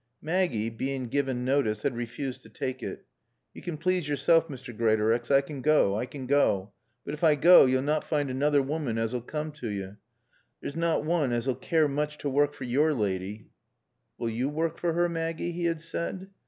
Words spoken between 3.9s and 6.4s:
yoresel, Mr. Greatorex. I can goa. I can